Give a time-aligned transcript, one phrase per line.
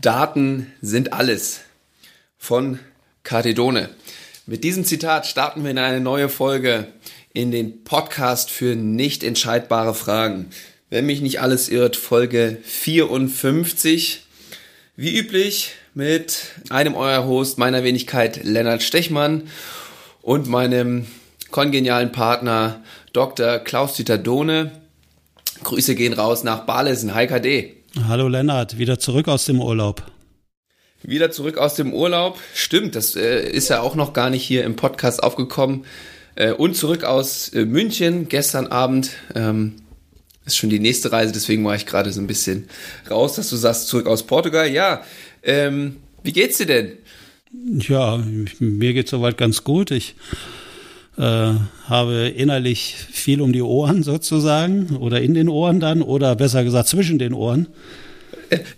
[0.00, 1.60] Daten sind alles
[2.38, 2.78] von
[3.22, 3.90] Cardedone.
[4.46, 6.86] Mit diesem Zitat starten wir in eine neue Folge
[7.34, 10.48] in den Podcast für nicht entscheidbare Fragen.
[10.88, 14.26] Wenn mich nicht alles irrt, Folge 54.
[14.96, 19.48] Wie üblich mit einem eurer Host, meiner Wenigkeit Lennart Stechmann
[20.22, 21.06] und meinem
[21.50, 23.58] kongenialen Partner Dr.
[23.58, 24.72] Klaus-Dieter Dohne.
[25.62, 27.14] Grüße gehen raus nach Balesen.
[27.14, 27.79] Hi KD.
[27.98, 30.04] Hallo Lennart, wieder zurück aus dem Urlaub.
[31.02, 32.38] Wieder zurück aus dem Urlaub.
[32.54, 35.84] Stimmt, das äh, ist ja auch noch gar nicht hier im Podcast aufgekommen.
[36.36, 39.10] Äh, und zurück aus äh, München gestern Abend.
[39.34, 39.74] Ähm,
[40.46, 42.68] ist schon die nächste Reise, deswegen war ich gerade so ein bisschen
[43.10, 44.70] raus, dass du sagst, zurück aus Portugal.
[44.70, 45.02] Ja,
[45.42, 46.92] ähm, wie geht's dir denn?
[47.52, 48.22] Ja,
[48.60, 49.90] mir geht's soweit ganz gut.
[49.90, 50.14] Ich
[51.20, 51.52] äh,
[51.86, 56.88] habe innerlich viel um die Ohren sozusagen oder in den Ohren dann oder besser gesagt
[56.88, 57.68] zwischen den Ohren.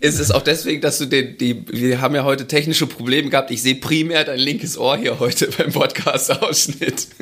[0.00, 3.50] Ist es auch deswegen, dass du den, die, wir haben ja heute technische Probleme gehabt.
[3.50, 7.08] Ich sehe primär dein linkes Ohr hier heute beim Podcast-Ausschnitt.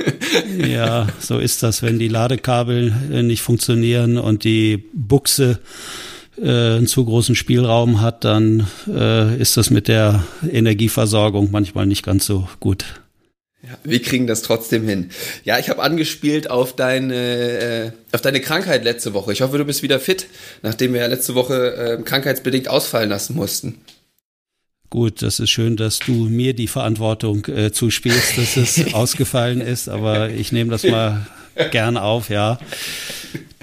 [0.67, 5.59] Ja, so ist das, wenn die Ladekabel äh, nicht funktionieren und die Buchse
[6.39, 12.05] äh, einen zu großen Spielraum hat, dann äh, ist das mit der Energieversorgung manchmal nicht
[12.05, 12.85] ganz so gut.
[13.63, 15.11] Ja, wir kriegen das trotzdem hin.
[15.45, 19.33] Ja, ich habe angespielt auf deine, äh, auf deine Krankheit letzte Woche.
[19.33, 20.27] Ich hoffe, du bist wieder fit,
[20.63, 23.83] nachdem wir ja letzte Woche äh, krankheitsbedingt ausfallen lassen mussten.
[24.89, 29.89] Gut, das ist schön, dass du mir die Verantwortung äh, zuspielst, dass es ausgefallen ist,
[29.89, 31.27] aber ich nehme das mal
[31.71, 32.59] gern auf, ja.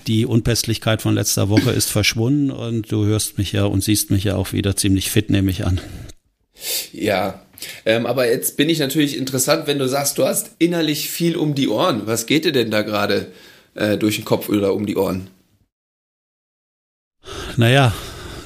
[0.06, 4.24] Die Unpässlichkeit von letzter Woche ist verschwunden und du hörst mich ja und siehst mich
[4.24, 5.82] ja auch wieder ziemlich fit, nehme ich an.
[6.94, 7.42] Ja,
[7.86, 11.56] ähm, aber jetzt bin ich natürlich interessant, wenn du sagst, du hast innerlich viel um
[11.56, 12.04] die Ohren.
[12.06, 13.28] Was geht dir denn da gerade
[13.76, 15.30] äh, durch den Kopf oder um die Ohren?
[17.58, 17.94] Naja,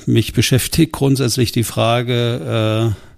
[0.06, 3.12] mich beschäftigt grundsätzlich die Frage, äh,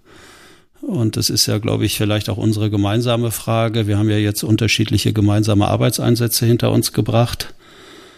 [0.85, 3.87] und das ist ja, glaube ich, vielleicht auch unsere gemeinsame Frage.
[3.87, 7.53] Wir haben ja jetzt unterschiedliche gemeinsame Arbeitseinsätze hinter uns gebracht.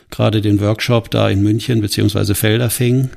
[0.10, 3.12] Gerade den Workshop da in München beziehungsweise Felderfing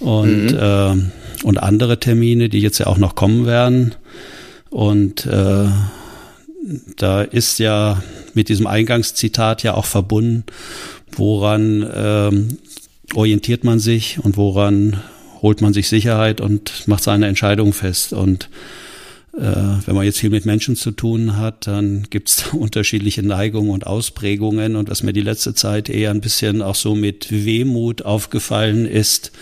[0.00, 0.58] und, mhm.
[0.58, 3.94] äh, und andere Termine, die jetzt ja auch noch kommen werden.
[4.70, 5.66] Und äh,
[6.96, 8.02] da ist ja
[8.34, 10.44] mit diesem Eingangszitat ja auch verbunden,
[11.12, 12.58] woran ähm,
[13.14, 15.00] orientiert man sich und woran
[15.40, 18.12] holt man sich Sicherheit und macht seine Entscheidung fest.
[18.12, 18.50] Und
[19.36, 19.40] äh,
[19.86, 23.86] wenn man jetzt viel mit Menschen zu tun hat, dann gibt es unterschiedliche Neigungen und
[23.86, 24.76] Ausprägungen.
[24.76, 29.32] Und was mir die letzte Zeit eher ein bisschen auch so mit Wehmut aufgefallen ist,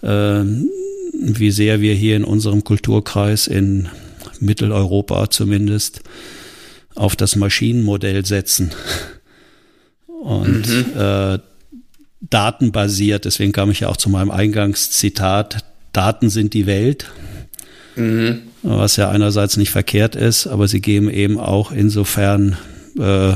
[0.00, 3.88] wie sehr wir hier in unserem Kulturkreis in
[4.40, 6.02] Mitteleuropa zumindest
[6.94, 8.72] auf das Maschinenmodell setzen
[10.06, 10.86] und mhm.
[10.96, 11.38] äh,
[12.20, 13.24] datenbasiert.
[13.24, 17.10] Deswegen kam ich ja auch zu meinem Eingangszitat: Daten sind die Welt.
[17.96, 18.42] Mhm.
[18.62, 22.56] Was ja einerseits nicht verkehrt ist, aber sie geben eben auch insofern
[22.98, 23.34] äh,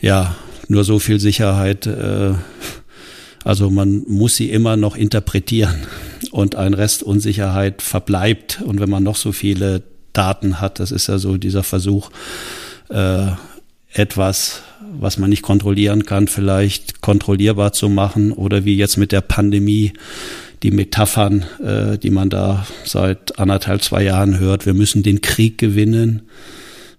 [0.00, 0.36] ja
[0.68, 1.86] nur so viel Sicherheit.
[1.86, 2.34] Äh,
[3.44, 5.86] also man muss sie immer noch interpretieren
[6.30, 8.62] und ein Rest Unsicherheit verbleibt.
[8.64, 9.82] Und wenn man noch so viele
[10.14, 12.10] Daten hat, das ist ja so dieser Versuch,
[12.88, 13.26] äh,
[13.92, 14.62] etwas,
[14.98, 19.92] was man nicht kontrollieren kann, vielleicht kontrollierbar zu machen oder wie jetzt mit der Pandemie
[20.62, 24.66] die Metaphern, äh, die man da seit anderthalb, zwei Jahren hört.
[24.66, 26.22] Wir müssen den Krieg gewinnen.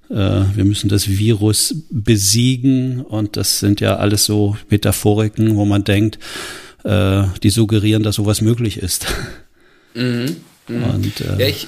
[0.09, 0.15] Äh,
[0.55, 6.19] wir müssen das Virus besiegen und das sind ja alles so Metaphoriken, wo man denkt,
[6.83, 9.07] äh, die suggerieren, dass sowas möglich ist.
[9.95, 10.37] Mhm.
[10.67, 10.83] Mhm.
[10.83, 11.67] Und, äh, ja, ich,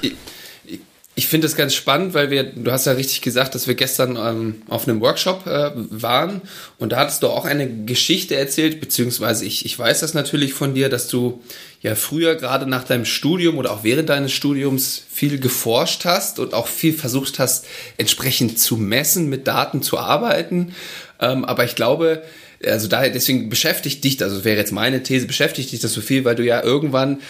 [1.18, 4.18] ich finde es ganz spannend, weil wir, du hast ja richtig gesagt, dass wir gestern
[4.18, 6.44] ähm, auf einem Workshop äh, waren
[6.78, 10.76] und da hattest du auch eine Geschichte erzählt, beziehungsweise ich, ich weiß das natürlich von
[10.76, 11.42] dir, dass du
[11.82, 16.54] ja früher gerade nach deinem Studium oder auch während deines Studiums viel geforscht hast und
[16.54, 17.66] auch viel versucht hast,
[17.98, 20.76] entsprechend zu messen, mit Daten zu arbeiten.
[21.20, 22.22] Ähm, aber ich glaube,
[22.64, 26.26] also daher, deswegen beschäftigt dich, also wäre jetzt meine These, beschäftigt dich das so viel,
[26.26, 27.22] weil du ja irgendwann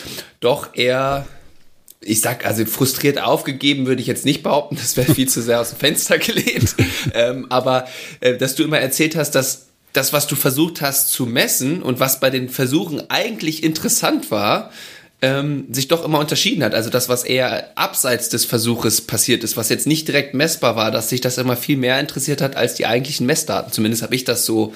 [0.42, 1.25] doch eher
[2.01, 5.59] ich sag, also frustriert aufgegeben würde ich jetzt nicht behaupten, das wäre viel zu sehr
[5.59, 6.75] aus dem Fenster gelehnt.
[7.13, 7.88] ähm, aber
[8.19, 11.99] äh, dass du immer erzählt hast, dass das, was du versucht hast zu messen und
[11.99, 14.71] was bei den Versuchen eigentlich interessant war,
[15.21, 16.75] ähm, sich doch immer unterschieden hat.
[16.75, 20.91] Also das, was eher abseits des Versuches passiert ist, was jetzt nicht direkt messbar war,
[20.91, 23.71] dass sich das immer viel mehr interessiert hat als die eigentlichen Messdaten.
[23.71, 24.75] Zumindest habe ich das so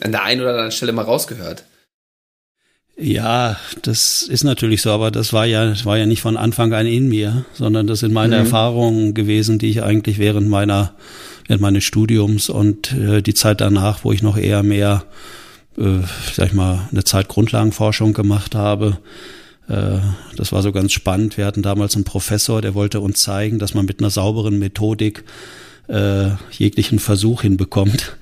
[0.00, 1.64] an der einen oder anderen Stelle mal rausgehört.
[2.96, 6.86] Ja, das ist natürlich so, aber das war ja, war ja nicht von Anfang an
[6.86, 8.42] in mir, sondern das sind meine mhm.
[8.42, 10.94] Erfahrungen gewesen, die ich eigentlich während meiner,
[11.48, 15.04] während meines Studiums und äh, die Zeit danach, wo ich noch eher mehr,
[15.78, 16.00] äh,
[16.34, 18.98] sag ich mal, eine Zeit Grundlagenforschung gemacht habe,
[19.68, 20.00] Äh,
[20.36, 21.36] das war so ganz spannend.
[21.38, 25.24] Wir hatten damals einen Professor, der wollte uns zeigen, dass man mit einer sauberen Methodik
[25.88, 28.16] äh, jeglichen Versuch hinbekommt.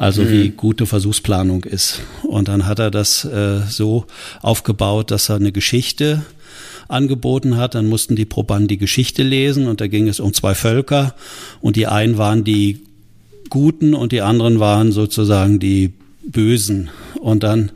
[0.00, 0.30] Also mhm.
[0.30, 2.00] wie gute Versuchsplanung ist.
[2.22, 4.06] Und dann hat er das äh, so
[4.40, 6.22] aufgebaut, dass er eine Geschichte
[6.88, 7.74] angeboten hat.
[7.74, 11.14] Dann mussten die Probanden die Geschichte lesen und da ging es um zwei Völker
[11.60, 12.80] und die einen waren die
[13.50, 15.92] Guten und die anderen waren sozusagen die
[16.22, 16.88] Bösen.
[17.20, 17.70] Und dann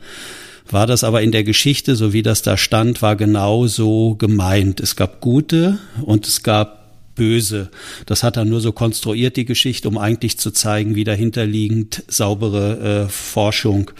[0.67, 4.79] war das aber in der Geschichte, so wie das da stand, war genau so gemeint.
[4.79, 6.84] Es gab Gute und es gab
[7.15, 7.69] Böse.
[8.05, 13.05] Das hat er nur so konstruiert, die Geschichte, um eigentlich zu zeigen, wie dahinterliegend saubere
[13.05, 13.91] äh, Forschung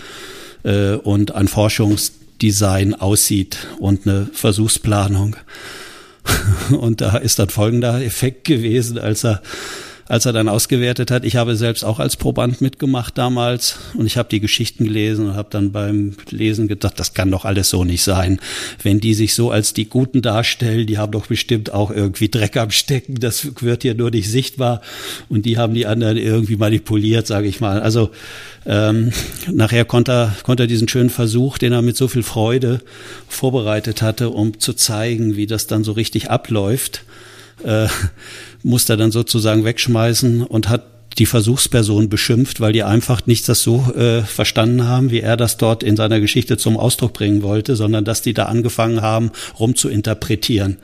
[0.63, 5.35] äh, und ein Forschungsdesign aussieht und eine Versuchsplanung.
[6.71, 9.43] Und da ist dann folgender Effekt gewesen, als er
[10.07, 11.25] als er dann ausgewertet hat.
[11.25, 15.35] Ich habe selbst auch als Proband mitgemacht damals und ich habe die Geschichten gelesen und
[15.35, 18.39] habe dann beim Lesen gedacht, das kann doch alles so nicht sein.
[18.83, 22.55] Wenn die sich so als die Guten darstellen, die haben doch bestimmt auch irgendwie Dreck
[22.57, 24.81] am Stecken, das wird hier nur nicht sichtbar
[25.27, 27.81] und die haben die anderen irgendwie manipuliert, sage ich mal.
[27.81, 28.11] Also
[28.67, 29.11] ähm,
[29.51, 32.81] nachher konnte er, konnte er diesen schönen Versuch, den er mit so viel Freude
[33.27, 37.03] vorbereitet hatte, um zu zeigen, wie das dann so richtig abläuft,
[37.63, 37.87] äh,
[38.63, 40.83] musste er dann sozusagen wegschmeißen und hat
[41.17, 45.57] die Versuchsperson beschimpft, weil die einfach nicht das so äh, verstanden haben, wie er das
[45.57, 49.75] dort in seiner Geschichte zum Ausdruck bringen wollte, sondern dass die da angefangen haben, rum
[49.75, 50.77] zu interpretieren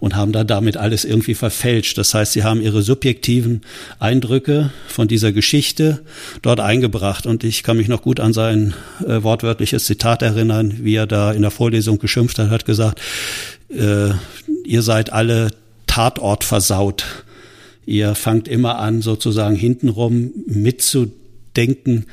[0.00, 1.96] und haben da damit alles irgendwie verfälscht.
[1.98, 3.62] Das heißt, sie haben ihre subjektiven
[3.98, 6.00] Eindrücke von dieser Geschichte
[6.42, 7.26] dort eingebracht.
[7.26, 8.74] Und ich kann mich noch gut an sein
[9.06, 13.00] äh, wortwörtliches Zitat erinnern, wie er da in der Vorlesung geschimpft hat, hat gesagt,
[13.68, 14.10] äh,
[14.64, 15.50] ihr seid alle
[15.90, 17.04] Tatort versaut.
[17.84, 22.06] Ihr fangt immer an, sozusagen hintenrum mitzudenken.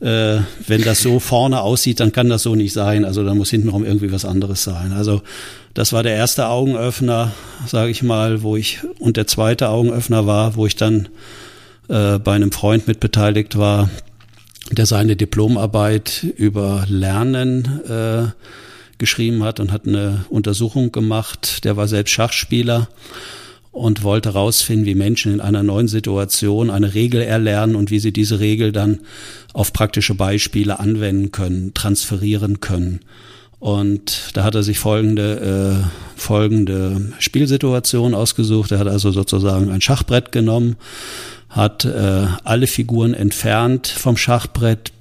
[0.00, 3.06] Äh, wenn das so vorne aussieht, dann kann das so nicht sein.
[3.06, 4.92] Also da muss hintenrum irgendwie was anderes sein.
[4.92, 5.22] Also
[5.72, 7.32] das war der erste Augenöffner,
[7.66, 11.08] sage ich mal, wo ich und der zweite Augenöffner war, wo ich dann
[11.88, 13.88] äh, bei einem Freund mitbeteiligt war,
[14.70, 18.26] der seine Diplomarbeit über Lernen äh,
[19.04, 21.64] geschrieben hat und hat eine Untersuchung gemacht.
[21.64, 22.88] Der war selbst Schachspieler
[23.70, 28.12] und wollte herausfinden, wie Menschen in einer neuen Situation eine Regel erlernen und wie sie
[28.12, 29.00] diese Regel dann
[29.52, 33.00] auf praktische Beispiele anwenden können, transferieren können.
[33.58, 38.72] Und da hat er sich folgende, äh, folgende Spielsituation ausgesucht.
[38.72, 40.76] Er hat also sozusagen ein Schachbrett genommen,
[41.50, 44.92] hat äh, alle Figuren entfernt vom Schachbrett,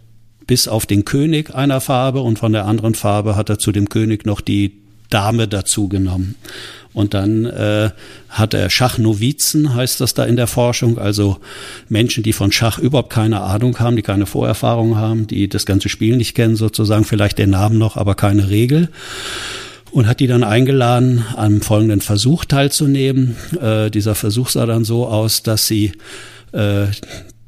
[0.47, 3.89] bis auf den König einer Farbe und von der anderen Farbe hat er zu dem
[3.89, 6.35] König noch die Dame dazu genommen.
[6.93, 7.89] Und dann äh,
[8.29, 11.37] hat er Schachnovizen, heißt das da in der Forschung, also
[11.89, 15.89] Menschen, die von Schach überhaupt keine Ahnung haben, die keine Vorerfahrung haben, die das ganze
[15.89, 18.89] Spiel nicht kennen, sozusagen, vielleicht den Namen noch, aber keine Regel.
[19.91, 23.35] Und hat die dann eingeladen, am folgenden Versuch teilzunehmen.
[23.59, 25.93] Äh, dieser Versuch sah dann so aus, dass sie
[26.51, 26.87] äh,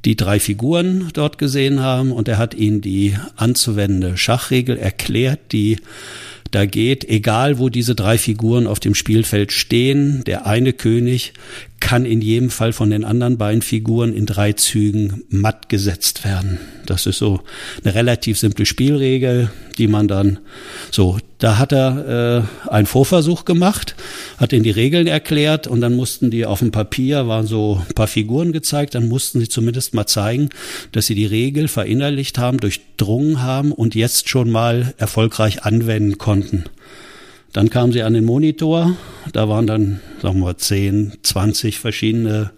[0.06, 5.80] die drei Figuren dort gesehen haben und er hat ihnen die anzuwendende Schachregel erklärt, die
[6.52, 11.34] da geht, egal wo diese drei Figuren auf dem Spielfeld stehen, der eine König
[11.80, 16.60] kann in jedem Fall von den anderen beiden Figuren in drei Zügen matt gesetzt werden.
[16.86, 17.42] Das ist so
[17.84, 20.40] eine relativ simple Spielregel, die man dann
[20.92, 23.96] so, da hat er äh, einen Vorversuch gemacht,
[24.38, 27.94] hat ihnen die Regeln erklärt und dann mussten die auf dem Papier, waren so ein
[27.94, 30.50] paar Figuren gezeigt, dann mussten sie zumindest mal zeigen,
[30.92, 36.66] dass sie die Regel verinnerlicht haben, durchdrungen haben und jetzt schon mal erfolgreich anwenden konnten.
[37.56, 38.98] Dann kamen sie an den Monitor,
[39.32, 42.52] da waren dann, sagen wir, 10, 20 verschiedene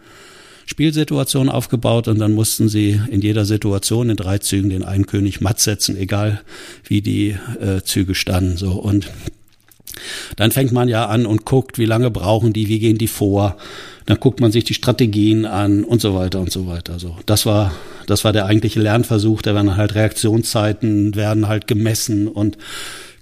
[0.65, 5.39] Spielsituationen aufgebaut und dann mussten sie in jeder Situation in drei Zügen den einen König
[5.39, 6.41] matt setzen, egal
[6.83, 8.57] wie die äh, Züge standen.
[8.57, 9.11] So und
[10.35, 13.57] dann fängt man ja an und guckt, wie lange brauchen die, wie gehen die vor.
[14.07, 16.97] Dann guckt man sich die Strategien an und so weiter und so weiter.
[16.97, 17.71] So, das war,
[18.07, 19.43] das war der eigentliche Lernversuch.
[19.43, 22.57] Da werden halt Reaktionszeiten werden halt gemessen und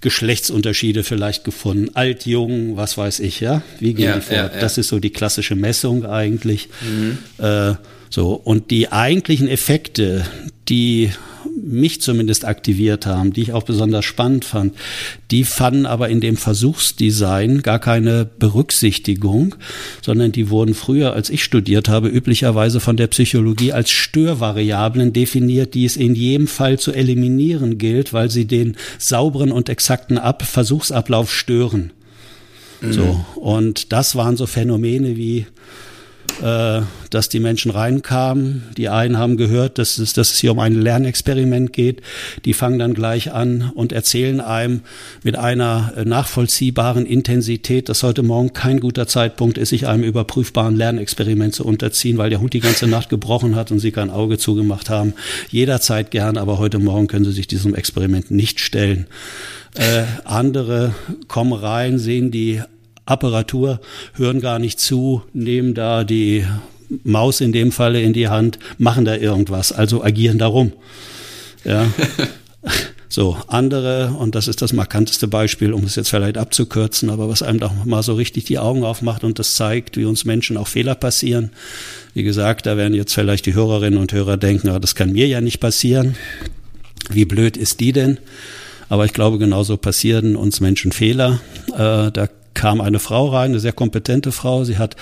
[0.00, 1.90] Geschlechtsunterschiede vielleicht gefunden.
[1.94, 3.62] Alt, jung, was weiß ich, ja?
[3.80, 4.36] Wie gehen ja, die vor?
[4.36, 4.60] Ja, ja.
[4.60, 6.68] Das ist so die klassische Messung eigentlich.
[6.82, 7.18] Mhm.
[7.38, 7.74] Äh,
[8.10, 10.24] so, und die eigentlichen Effekte,
[10.68, 11.10] die
[11.56, 14.74] mich zumindest aktiviert haben, die ich auch besonders spannend fand,
[15.30, 19.54] die fanden aber in dem Versuchsdesign gar keine Berücksichtigung,
[20.02, 25.74] sondern die wurden früher, als ich studiert habe, üblicherweise von der Psychologie als Störvariablen definiert,
[25.74, 30.42] die es in jedem Fall zu eliminieren gilt, weil sie den sauberen und exakten Ab
[30.42, 31.92] Versuchsablauf stören.
[32.80, 32.92] Mhm.
[32.92, 33.24] So.
[33.36, 35.46] Und das waren so Phänomene wie
[37.10, 38.64] dass die Menschen reinkamen.
[38.76, 42.02] Die einen haben gehört, dass es, dass es hier um ein Lernexperiment geht.
[42.44, 44.80] Die fangen dann gleich an und erzählen einem
[45.22, 50.76] mit einer äh, nachvollziehbaren Intensität, dass heute Morgen kein guter Zeitpunkt ist, sich einem überprüfbaren
[50.76, 54.38] Lernexperiment zu unterziehen, weil der Hund die ganze Nacht gebrochen hat und sie kein Auge
[54.38, 55.14] zugemacht haben.
[55.50, 59.06] Jederzeit gern, aber heute Morgen können sie sich diesem Experiment nicht stellen.
[59.74, 60.94] Äh, andere
[61.28, 62.62] kommen rein, sehen die
[63.06, 63.80] Apparatur,
[64.14, 66.44] hören gar nicht zu, nehmen da die
[67.04, 70.72] Maus in dem Falle in die Hand, machen da irgendwas, also agieren darum.
[71.64, 71.86] Ja.
[73.08, 77.40] So, andere, und das ist das markanteste Beispiel, um es jetzt vielleicht abzukürzen, aber was
[77.40, 80.66] einem doch mal so richtig die Augen aufmacht und das zeigt, wie uns Menschen auch
[80.66, 81.50] Fehler passieren.
[82.14, 85.28] Wie gesagt, da werden jetzt vielleicht die Hörerinnen und Hörer denken, ah, das kann mir
[85.28, 86.16] ja nicht passieren.
[87.08, 88.18] Wie blöd ist die denn?
[88.88, 91.40] Aber ich glaube, genauso passieren uns Menschen Fehler.
[91.72, 94.64] Äh, da kam eine Frau rein, eine sehr kompetente Frau.
[94.64, 94.96] Sie hat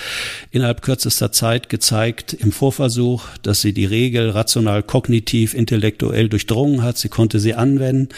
[0.51, 6.99] innerhalb kürzester Zeit gezeigt im Vorversuch, dass sie die Regel rational, kognitiv, intellektuell durchdrungen hat.
[6.99, 8.09] Sie konnte sie anwenden.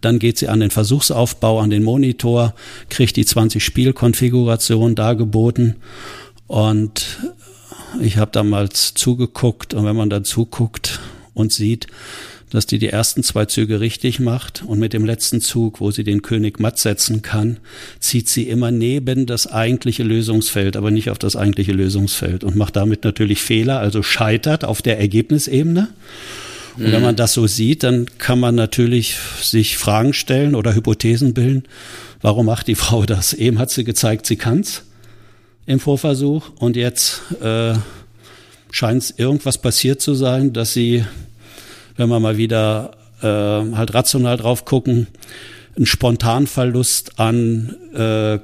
[0.00, 2.54] Dann geht sie an den Versuchsaufbau, an den Monitor,
[2.88, 5.76] kriegt die 20 Spielkonfigurationen dargeboten
[6.46, 7.18] und
[8.00, 10.98] ich habe damals zugeguckt und wenn man dann zuguckt
[11.34, 11.86] und sieht,
[12.50, 16.04] dass die die ersten zwei Züge richtig macht und mit dem letzten Zug, wo sie
[16.04, 17.58] den König matt setzen kann,
[18.00, 22.76] zieht sie immer neben das eigentliche Lösungsfeld, aber nicht auf das eigentliche Lösungsfeld und macht
[22.76, 25.88] damit natürlich Fehler, also scheitert auf der Ergebnisebene.
[26.76, 27.02] Und wenn mhm.
[27.02, 31.64] man das so sieht, dann kann man natürlich sich Fragen stellen oder Hypothesen bilden.
[32.20, 33.32] Warum macht die Frau das?
[33.32, 34.82] Eben hat sie gezeigt, sie kann's
[35.66, 37.74] im Vorversuch und jetzt äh,
[38.70, 41.04] scheint es irgendwas passiert zu sein, dass sie
[41.98, 45.08] wenn wir mal wieder äh, halt rational drauf gucken,
[45.76, 48.38] einen Spontanverlust an äh,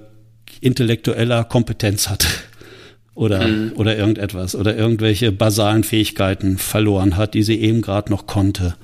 [0.60, 2.26] intellektueller Kompetenz hat
[3.14, 3.72] oder mhm.
[3.76, 8.74] oder irgendetwas oder irgendwelche basalen Fähigkeiten verloren hat, die sie eben gerade noch konnte.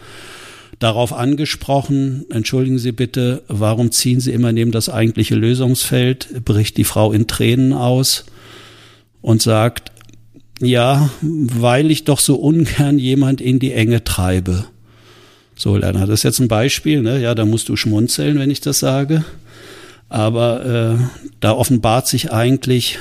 [0.79, 6.85] Darauf angesprochen, entschuldigen Sie bitte, warum ziehen Sie immer neben das eigentliche Lösungsfeld, bricht die
[6.85, 8.25] Frau in Tränen aus
[9.21, 9.93] und sagt,
[10.61, 14.67] ja, weil ich doch so ungern jemand in die Enge treibe.
[15.57, 17.21] So, Lerner, das ist jetzt ein Beispiel, ne?
[17.21, 19.25] Ja, da musst du schmunzeln, wenn ich das sage.
[20.09, 22.99] Aber äh, da offenbart sich eigentlich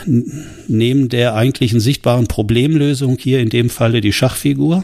[0.68, 4.84] neben der eigentlichen sichtbaren Problemlösung hier in dem Falle die Schachfigur.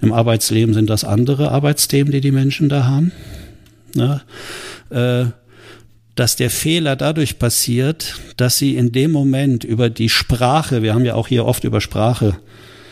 [0.00, 3.12] Im Arbeitsleben sind das andere Arbeitsthemen, die die Menschen da haben.
[3.94, 4.22] Ne?
[4.90, 5.26] Äh,
[6.14, 11.04] dass der Fehler dadurch passiert, dass sie in dem Moment über die Sprache, wir haben
[11.04, 12.38] ja auch hier oft über Sprache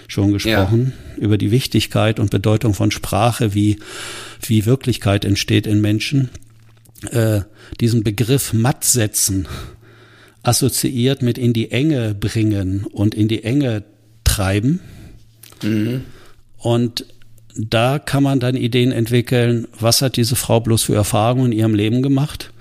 [0.09, 1.23] schon gesprochen, ja.
[1.23, 3.79] über die Wichtigkeit und Bedeutung von Sprache, wie,
[4.43, 6.31] wie Wirklichkeit entsteht in Menschen,
[7.11, 7.43] äh,
[7.81, 9.47] diesen Begriff matt setzen,
[10.43, 13.85] assoziiert mit in die Enge bringen und in die Enge
[14.25, 14.81] treiben.
[15.63, 16.03] Mhm.
[16.59, 17.07] Und
[17.57, 21.75] da kann man dann Ideen entwickeln, was hat diese Frau bloß für Erfahrungen in ihrem
[21.75, 22.52] Leben gemacht?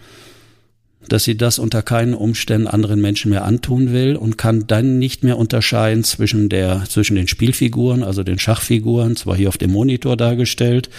[1.07, 5.23] Dass sie das unter keinen Umständen anderen Menschen mehr antun will und kann dann nicht
[5.23, 10.15] mehr unterscheiden zwischen der, zwischen den Spielfiguren, also den Schachfiguren, zwar hier auf dem Monitor
[10.15, 10.89] dargestellt,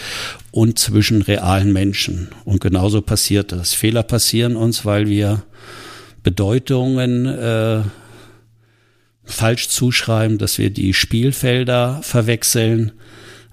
[0.50, 2.28] und zwischen realen Menschen.
[2.44, 3.74] Und genauso passiert das.
[3.74, 5.44] Fehler passieren uns, weil wir
[6.22, 7.80] Bedeutungen äh,
[9.24, 12.92] falsch zuschreiben, dass wir die Spielfelder verwechseln,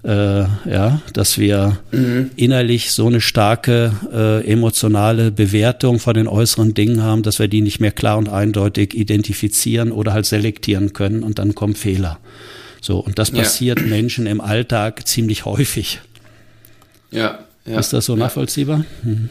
[0.02, 2.30] äh, ja, dass wir mhm.
[2.36, 7.60] innerlich so eine starke äh, emotionale Bewertung von den äußeren Dingen haben, dass wir die
[7.60, 12.18] nicht mehr klar und eindeutig identifizieren oder halt selektieren können und dann kommen Fehler.
[12.80, 13.86] So, und das passiert ja.
[13.86, 16.00] Menschen im Alltag ziemlich häufig.
[17.10, 17.78] Ja, ja.
[17.78, 18.84] Ist das so nachvollziehbar?
[19.02, 19.28] Mhm.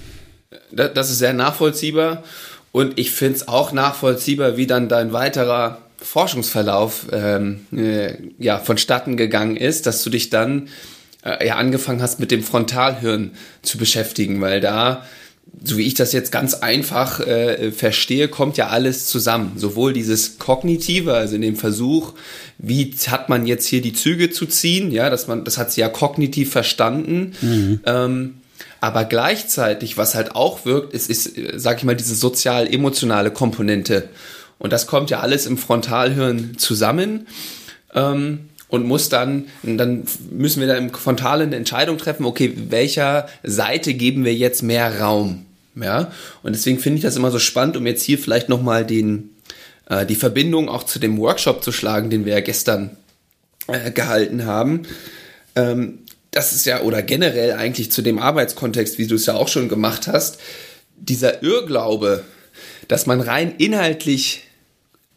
[0.71, 2.23] Das ist sehr nachvollziehbar
[2.71, 9.17] und ich finde es auch nachvollziehbar, wie dann dein weiterer Forschungsverlauf ähm, äh, ja, vonstatten
[9.17, 10.69] gegangen ist, dass du dich dann
[11.23, 15.05] äh, ja angefangen hast, mit dem Frontalhirn zu beschäftigen, weil da,
[15.63, 19.53] so wie ich das jetzt ganz einfach äh, verstehe, kommt ja alles zusammen.
[19.57, 22.13] Sowohl dieses Kognitive, also in dem Versuch,
[22.57, 25.81] wie hat man jetzt hier die Züge zu ziehen, ja, dass man, das hat sie
[25.81, 27.33] ja kognitiv verstanden.
[27.41, 27.79] Mhm.
[27.85, 28.33] Ähm,
[28.81, 34.09] aber gleichzeitig, was halt auch wirkt, ist, ist, sag ich mal, diese sozial-emotionale Komponente.
[34.59, 37.27] Und das kommt ja alles im Frontalhirn zusammen.
[37.93, 43.27] Ähm, und muss dann, dann müssen wir da im Frontalen eine Entscheidung treffen, okay, welcher
[43.41, 45.45] Seite geben wir jetzt mehr Raum?
[45.75, 46.11] Ja,
[46.43, 49.31] und deswegen finde ich das immer so spannend, um jetzt hier vielleicht nochmal den,
[49.87, 52.97] äh, die Verbindung auch zu dem Workshop zu schlagen, den wir ja gestern
[53.67, 54.83] äh, gehalten haben.
[55.55, 55.99] Ähm,
[56.31, 59.69] das ist ja, oder generell eigentlich zu dem Arbeitskontext, wie du es ja auch schon
[59.69, 60.39] gemacht hast,
[60.95, 62.23] dieser Irrglaube,
[62.87, 64.43] dass man rein inhaltlich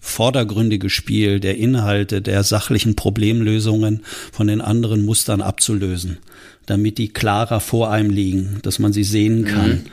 [0.00, 4.00] vordergründige Spiel der Inhalte, der sachlichen Problemlösungen
[4.32, 6.16] von den anderen Mustern abzulösen,
[6.64, 9.70] damit die klarer vor einem liegen, dass man sie sehen kann.
[9.70, 9.84] Mhm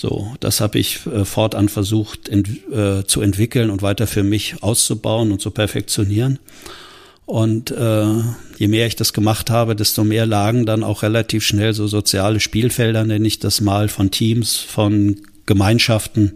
[0.00, 4.62] so, das habe ich äh, fortan versucht ent, äh, zu entwickeln und weiter für mich
[4.62, 6.38] auszubauen und zu perfektionieren.
[7.26, 8.06] Und äh,
[8.56, 12.40] je mehr ich das gemacht habe, desto mehr lagen dann auch relativ schnell so soziale
[12.40, 16.32] Spielfelder, nenne ich das mal, von Teams, von Gemeinschaften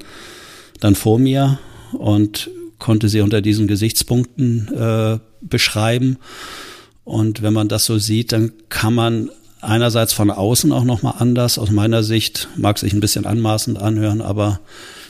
[0.80, 1.58] dann vor mir
[1.92, 6.18] und konnte sie unter diesen Gesichtspunkten äh, beschreiben.
[7.04, 9.30] Und wenn man das so sieht, dann kann man
[9.64, 11.58] einerseits von außen auch nochmal anders.
[11.58, 14.60] Aus meiner Sicht mag sich ein bisschen anmaßend anhören, aber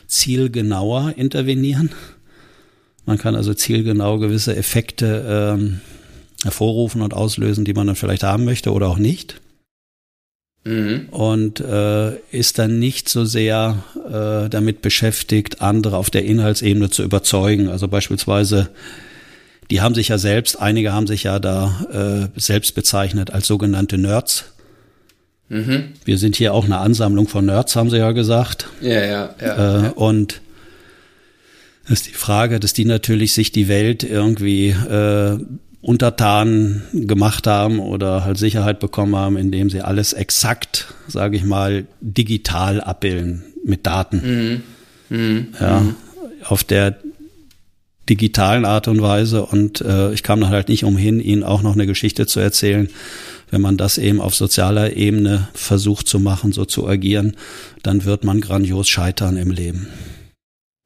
[0.07, 1.91] zielgenauer intervenieren.
[3.07, 5.81] Man kann also zielgenau gewisse Effekte ähm,
[6.43, 9.41] hervorrufen und auslösen, die man dann vielleicht haben möchte oder auch nicht.
[10.65, 11.09] Mhm.
[11.11, 17.03] Und äh, ist dann nicht so sehr äh, damit beschäftigt, andere auf der Inhaltsebene zu
[17.03, 17.69] überzeugen.
[17.69, 18.71] Also beispielsweise
[19.71, 23.99] die haben sich ja selbst, einige haben sich ja da äh, selbst bezeichnet als sogenannte
[23.99, 24.45] Nerds.
[25.49, 25.93] Mhm.
[26.05, 28.69] Wir sind hier auch eine Ansammlung von Nerds, haben sie ja gesagt.
[28.81, 29.79] Ja, ja, ja.
[29.81, 29.89] Äh, ja.
[29.91, 30.41] Und
[31.85, 35.39] das ist die Frage, dass die natürlich sich die Welt irgendwie äh,
[35.83, 41.85] untertan gemacht haben oder halt Sicherheit bekommen haben, indem sie alles exakt, sage ich mal,
[42.01, 44.63] digital abbilden mit Daten.
[45.11, 45.17] Mhm.
[45.17, 45.49] Mhm.
[45.61, 45.95] Ja, mhm.
[46.45, 46.97] auf der
[48.09, 51.75] digitalen Art und Weise und äh, ich kam dann halt nicht umhin, ihnen auch noch
[51.75, 52.89] eine Geschichte zu erzählen.
[53.51, 57.37] Wenn man das eben auf sozialer Ebene versucht zu machen, so zu agieren,
[57.83, 59.89] dann wird man grandios scheitern im Leben.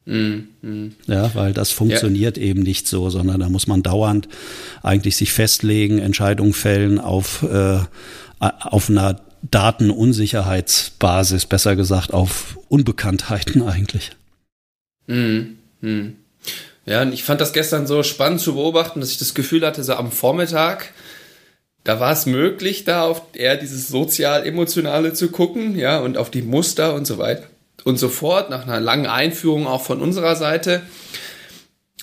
[0.05, 0.93] Mm, mm.
[1.07, 2.45] Ja, weil das funktioniert ja.
[2.45, 4.29] eben nicht so, sondern da muss man dauernd
[4.83, 7.81] eigentlich sich festlegen, Entscheidungen fällen auf, äh,
[8.39, 14.13] auf einer Datenunsicherheitsbasis, besser gesagt auf Unbekanntheiten eigentlich.
[15.07, 16.17] Mm, mm.
[16.89, 19.85] Ja, und ich fand das gestern so spannend zu beobachten, dass ich das Gefühl hatte,
[19.85, 20.95] so am Vormittag,
[21.85, 26.41] da war es möglich, da auf eher dieses sozial-emotionale zu gucken, ja, und auf die
[26.41, 27.45] Muster und so weiter
[27.85, 30.83] und so fort, nach einer langen Einführung auch von unserer Seite.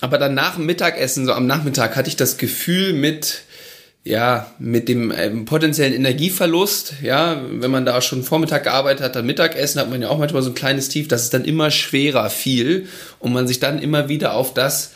[0.00, 3.42] Aber dann nach dem Mittagessen, so am Nachmittag, hatte ich das Gefühl mit,
[4.06, 9.26] ja, mit dem ähm, potenziellen Energieverlust, ja, wenn man da schon Vormittag gearbeitet hat, dann
[9.26, 12.30] Mittagessen hat man ja auch manchmal so ein kleines Tief, dass es dann immer schwerer
[12.30, 12.86] fiel
[13.18, 14.92] und man sich dann immer wieder auf das,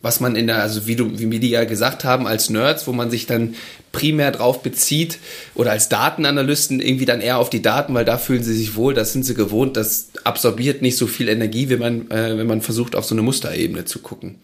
[0.00, 2.88] was man in der, also wie du, wie wir die ja gesagt haben, als Nerds,
[2.88, 3.54] wo man sich dann
[3.92, 5.18] primär drauf bezieht
[5.54, 8.92] oder als Datenanalysten irgendwie dann eher auf die Daten, weil da fühlen sie sich wohl,
[8.92, 12.60] das sind sie gewohnt, das absorbiert nicht so viel Energie, wenn man, äh, wenn man
[12.60, 14.40] versucht, auf so eine Musterebene zu gucken.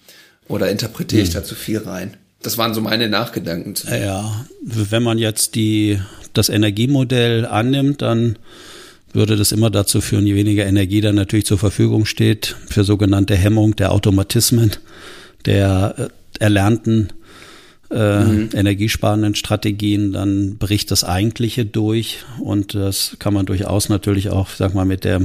[0.46, 1.34] Oder interpretiere ich hm.
[1.34, 2.16] da zu viel rein?
[2.42, 3.74] Das waren so meine Nachgedanken.
[3.90, 6.01] Ja, wenn man jetzt die,
[6.35, 8.38] das Energiemodell annimmt, dann
[9.12, 13.35] würde das immer dazu führen, je weniger Energie dann natürlich zur Verfügung steht für sogenannte
[13.37, 14.72] Hemmung der Automatismen,
[15.46, 16.09] der äh,
[16.44, 17.09] erlernten
[17.90, 18.51] äh, mhm.
[18.53, 24.74] energiesparenden Strategien, dann bricht das Eigentliche durch und das kann man durchaus natürlich auch, sag
[24.74, 25.20] mal, mit der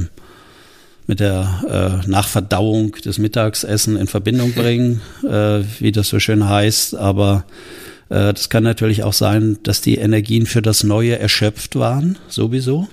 [1.08, 6.96] mit der äh, Nachverdauung des Mittagessen in Verbindung bringen, äh, wie das so schön heißt.
[6.96, 7.46] Aber
[8.10, 12.88] äh, das kann natürlich auch sein, dass die Energien für das Neue erschöpft waren, sowieso.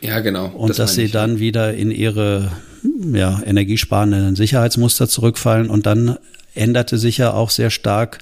[0.00, 0.48] Ja, genau.
[0.48, 2.50] Und das dass sie ich, dann wieder in ihre
[3.12, 5.68] ja, energiesparenden Sicherheitsmuster zurückfallen.
[5.68, 6.16] Und dann
[6.54, 8.18] änderte sich ja auch sehr stark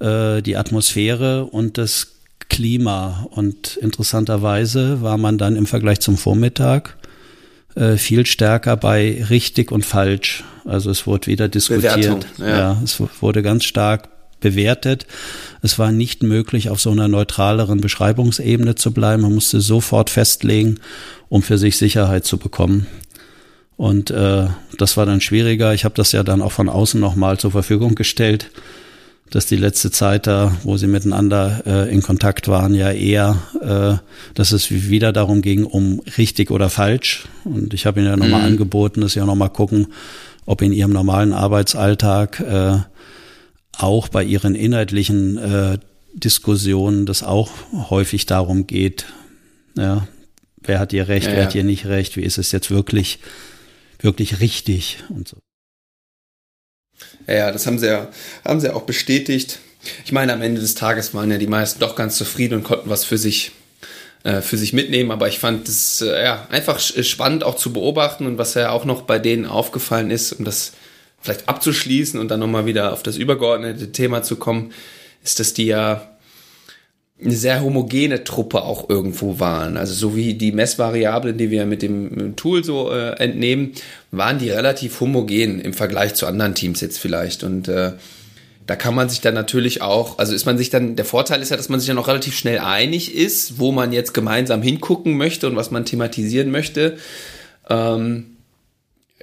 [0.00, 2.12] äh, die Atmosphäre und das
[2.48, 3.26] Klima.
[3.30, 6.96] Und interessanterweise war man dann im Vergleich zum Vormittag
[7.76, 10.44] äh, viel stärker bei richtig und falsch.
[10.64, 11.94] Also es wurde wieder diskutiert.
[11.94, 12.48] Bewertung, ja.
[12.48, 14.08] ja, es wurde ganz stark
[14.40, 15.06] bewertet.
[15.62, 19.22] Es war nicht möglich, auf so einer neutraleren Beschreibungsebene zu bleiben.
[19.22, 20.80] Man musste sofort festlegen,
[21.28, 22.86] um für sich Sicherheit zu bekommen.
[23.76, 24.46] Und äh,
[24.78, 25.74] das war dann schwieriger.
[25.74, 28.50] Ich habe das ja dann auch von außen nochmal zur Verfügung gestellt,
[29.30, 34.34] dass die letzte Zeit da, wo sie miteinander äh, in Kontakt waren, ja eher, äh,
[34.34, 37.26] dass es wieder darum ging, um richtig oder falsch.
[37.44, 38.46] Und ich habe ihnen ja nochmal mhm.
[38.46, 39.88] angeboten, dass sie auch nochmal gucken,
[40.44, 42.78] ob in ihrem normalen Arbeitsalltag äh,
[43.78, 45.78] auch bei ihren inhaltlichen äh,
[46.14, 47.50] Diskussionen das auch
[47.90, 49.06] häufig darum geht,
[49.76, 50.08] ja,
[50.62, 51.44] wer hat ihr recht, ja, wer ja.
[51.46, 53.18] hat ihr nicht recht, wie ist es jetzt wirklich,
[54.00, 55.36] wirklich richtig und so.
[57.26, 58.08] Ja, das haben sie ja,
[58.44, 59.58] haben sie auch bestätigt.
[60.04, 62.90] Ich meine, am Ende des Tages waren ja die meisten doch ganz zufrieden und konnten
[62.90, 63.52] was für sich,
[64.24, 65.10] äh, für sich mitnehmen.
[65.10, 68.84] Aber ich fand es äh, ja, einfach spannend auch zu beobachten und was ja auch
[68.84, 70.72] noch bei denen aufgefallen ist, um das
[71.20, 74.72] vielleicht abzuschließen und dann nochmal wieder auf das übergeordnete Thema zu kommen,
[75.24, 76.15] ist, dass die ja
[77.22, 79.76] eine sehr homogene Truppe auch irgendwo waren.
[79.76, 83.72] Also so wie die Messvariablen, die wir mit dem Tool so äh, entnehmen,
[84.10, 87.42] waren die relativ homogen im Vergleich zu anderen Teams jetzt vielleicht.
[87.42, 87.92] Und äh,
[88.66, 91.50] da kann man sich dann natürlich auch, also ist man sich dann, der Vorteil ist
[91.50, 95.16] ja, dass man sich dann auch relativ schnell einig ist, wo man jetzt gemeinsam hingucken
[95.16, 96.98] möchte und was man thematisieren möchte.
[97.70, 98.36] Ähm,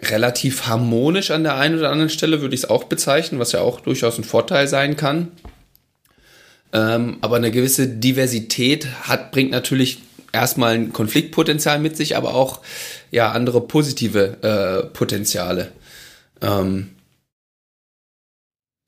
[0.01, 3.61] relativ harmonisch an der einen oder anderen Stelle, würde ich es auch bezeichnen, was ja
[3.61, 5.31] auch durchaus ein Vorteil sein kann.
[6.73, 9.99] Ähm, aber eine gewisse Diversität hat, bringt natürlich
[10.31, 12.61] erstmal ein Konfliktpotenzial mit sich, aber auch
[13.11, 15.71] ja andere positive äh, Potenziale.
[16.41, 16.89] Ähm,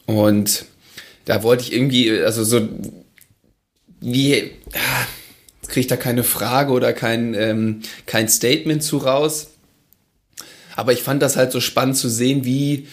[0.07, 0.65] und
[1.25, 2.67] da wollte ich irgendwie, also so
[4.01, 5.07] wie ah,
[5.67, 9.47] kriege ich da keine Frage oder kein, ähm, kein Statement zu raus.
[10.75, 12.87] Aber ich fand das halt so spannend zu sehen, wie,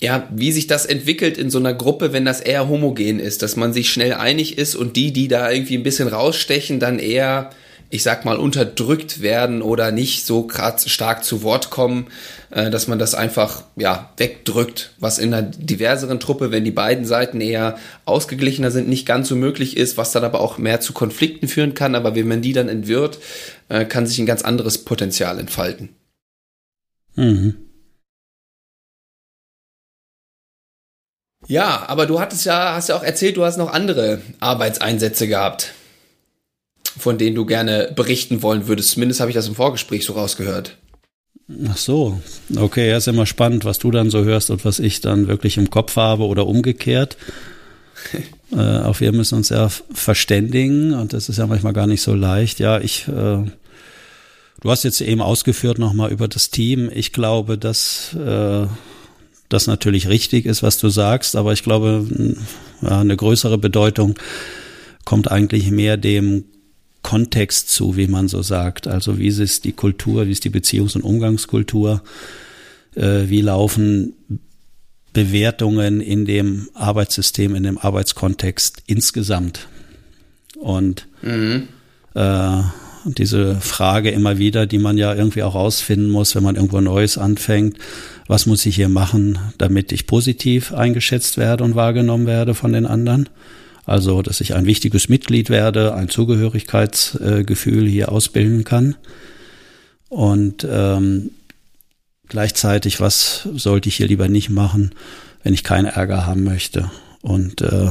[0.00, 3.56] ja, wie sich das entwickelt in so einer Gruppe, wenn das eher homogen ist, dass
[3.56, 7.50] man sich schnell einig ist und die, die da irgendwie ein bisschen rausstechen, dann eher,
[7.90, 10.48] ich sag mal, unterdrückt werden oder nicht so
[10.86, 12.06] stark zu Wort kommen,
[12.50, 17.04] äh, dass man das einfach, ja, wegdrückt, was in einer diverseren Truppe, wenn die beiden
[17.04, 20.92] Seiten eher ausgeglichener sind, nicht ganz so möglich ist, was dann aber auch mehr zu
[20.92, 23.18] Konflikten führen kann, aber wenn man die dann entwirrt,
[23.68, 25.88] äh, kann sich ein ganz anderes Potenzial entfalten.
[27.16, 27.67] Mhm.
[31.48, 35.72] Ja, aber du hattest ja, hast ja auch erzählt, du hast noch andere Arbeitseinsätze gehabt,
[36.98, 38.90] von denen du gerne berichten wollen würdest.
[38.90, 40.76] Zumindest habe ich das im Vorgespräch so rausgehört.
[41.66, 42.20] Ach so,
[42.56, 45.56] okay, ja, ist immer spannend, was du dann so hörst und was ich dann wirklich
[45.56, 47.16] im Kopf habe oder umgekehrt.
[48.52, 52.14] äh, auch wir müssen uns ja verständigen und das ist ja manchmal gar nicht so
[52.14, 52.60] leicht.
[52.60, 53.10] Ja, ich, äh,
[54.60, 56.90] du hast jetzt eben ausgeführt nochmal über das Team.
[56.94, 58.66] Ich glaube, dass äh,
[59.48, 62.06] das natürlich richtig ist, was du sagst, aber ich glaube,
[62.82, 64.14] ja, eine größere Bedeutung
[65.04, 66.44] kommt eigentlich mehr dem
[67.02, 68.86] Kontext zu, wie man so sagt.
[68.86, 72.02] Also wie ist die Kultur, wie ist die Beziehungs- und Umgangskultur,
[72.94, 74.14] äh, wie laufen
[75.12, 79.68] Bewertungen in dem Arbeitssystem, in dem Arbeitskontext insgesamt.
[80.58, 81.68] Und mhm.
[82.14, 82.62] äh,
[83.04, 87.16] diese Frage immer wieder, die man ja irgendwie auch rausfinden muss, wenn man irgendwo Neues
[87.16, 87.78] anfängt,
[88.28, 92.86] was muss ich hier machen, damit ich positiv eingeschätzt werde und wahrgenommen werde von den
[92.86, 93.28] anderen.
[93.86, 98.96] Also, dass ich ein wichtiges Mitglied werde, ein Zugehörigkeitsgefühl hier ausbilden kann.
[100.10, 101.30] Und ähm,
[102.28, 104.90] gleichzeitig, was sollte ich hier lieber nicht machen,
[105.42, 106.90] wenn ich keinen Ärger haben möchte.
[107.22, 107.88] Und äh,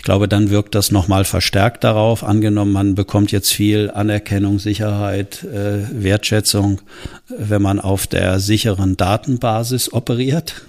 [0.00, 2.24] ich glaube, dann wirkt das nochmal verstärkt darauf.
[2.24, 6.80] Angenommen, man bekommt jetzt viel Anerkennung, Sicherheit, äh, Wertschätzung,
[7.28, 10.62] wenn man auf der sicheren Datenbasis operiert.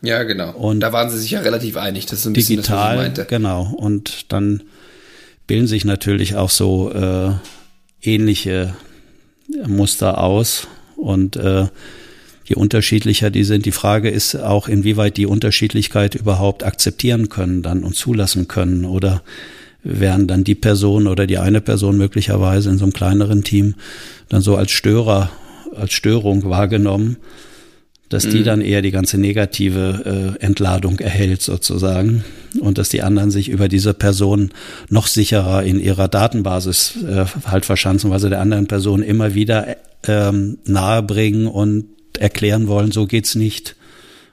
[0.00, 0.52] Ja, genau.
[0.52, 2.06] Und da waren sie sich ja relativ einig.
[2.06, 3.24] Das ist ein digital, bisschen das, was ich meinte.
[3.24, 3.74] Genau.
[3.76, 4.62] Und dann
[5.48, 7.32] bilden sich natürlich auch so äh,
[8.00, 8.76] ähnliche
[9.66, 10.68] Muster aus.
[10.94, 11.66] Und äh,
[12.44, 13.66] je unterschiedlicher die sind.
[13.66, 19.22] Die Frage ist auch, inwieweit die Unterschiedlichkeit überhaupt akzeptieren können dann und zulassen können oder
[19.82, 23.74] werden dann die Person oder die eine Person möglicherweise in so einem kleineren Team
[24.28, 25.30] dann so als Störer,
[25.76, 27.18] als Störung wahrgenommen,
[28.08, 28.44] dass die mhm.
[28.44, 32.24] dann eher die ganze negative äh, Entladung erhält sozusagen
[32.60, 34.50] und dass die anderen sich über diese Person
[34.88, 39.76] noch sicherer in ihrer Datenbasis äh, halt verschanzen, weil sie der anderen Person immer wieder
[40.06, 41.86] ähm, nahebringen und
[42.18, 43.76] erklären wollen, so geht's nicht.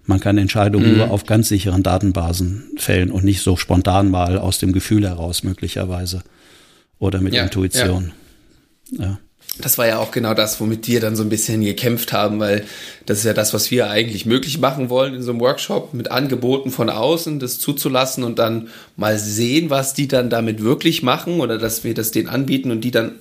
[0.06, 0.98] Man kann Entscheidungen mhm.
[0.98, 5.44] nur auf ganz sicheren Datenbasen fällen und nicht so spontan mal aus dem Gefühl heraus
[5.44, 6.24] möglicherweise
[7.00, 8.12] oder mit ja, Intuition.
[8.92, 9.04] Ja.
[9.04, 9.20] ja.
[9.60, 12.64] Das war ja auch genau das, womit wir dann so ein bisschen gekämpft haben, weil
[13.06, 16.10] das ist ja das, was wir eigentlich möglich machen wollen in so einem Workshop, mit
[16.10, 21.42] Angeboten von außen das zuzulassen und dann mal sehen, was die dann damit wirklich machen
[21.42, 23.20] oder dass wir das denen anbieten und die dann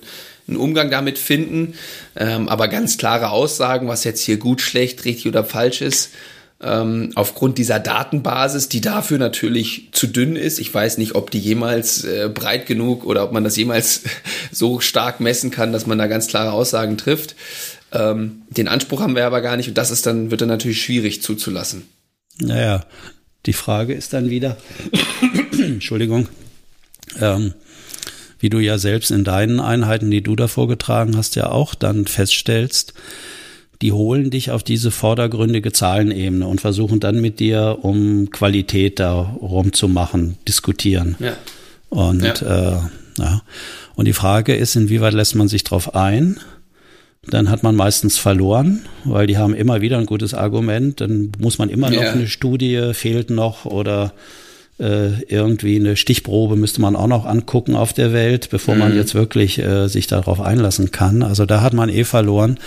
[0.51, 1.73] einen Umgang damit finden.
[2.15, 6.11] Ähm, aber ganz klare Aussagen, was jetzt hier gut, schlecht, richtig oder falsch ist,
[6.61, 10.59] ähm, aufgrund dieser Datenbasis, die dafür natürlich zu dünn ist.
[10.59, 14.03] Ich weiß nicht, ob die jemals äh, breit genug oder ob man das jemals
[14.51, 17.35] so stark messen kann, dass man da ganz klare Aussagen trifft.
[17.91, 20.81] Ähm, den Anspruch haben wir aber gar nicht und das ist dann, wird dann natürlich
[20.81, 21.87] schwierig zuzulassen.
[22.39, 22.85] Naja,
[23.45, 24.57] die Frage ist dann wieder,
[25.51, 26.27] Entschuldigung,
[27.19, 27.53] ähm,
[28.41, 32.05] wie du ja selbst in deinen Einheiten, die du da vorgetragen hast, ja auch dann
[32.07, 32.93] feststellst,
[33.81, 39.73] die holen dich auf diese vordergründige Zahlenebene und versuchen dann mit dir um Qualität darum
[39.73, 41.15] zu machen, diskutieren.
[41.19, 41.33] Ja.
[41.89, 42.75] Und ja.
[42.75, 42.79] Äh,
[43.17, 43.41] ja.
[43.95, 46.39] Und die Frage ist, inwieweit lässt man sich darauf ein?
[47.27, 51.01] Dann hat man meistens verloren, weil die haben immer wieder ein gutes Argument.
[51.01, 52.11] Dann muss man immer noch ja.
[52.11, 54.13] eine Studie fehlt noch oder
[54.81, 58.79] äh, irgendwie eine Stichprobe müsste man auch noch angucken auf der Welt, bevor mhm.
[58.79, 61.21] man jetzt wirklich äh, sich darauf einlassen kann.
[61.21, 62.59] Also da hat man eh verloren.